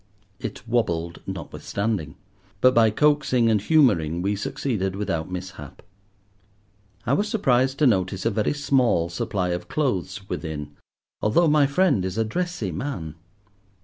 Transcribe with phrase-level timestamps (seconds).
[0.39, 2.15] It wobbled notwithstanding,
[2.59, 5.83] but by coaxing and humouring we succeeded without mishap.
[7.05, 10.71] I was surprised to notice a very small supply of clothes within,
[11.21, 13.13] although my friend is a dressy man.